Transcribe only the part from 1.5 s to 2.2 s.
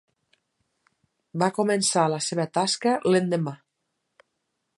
començar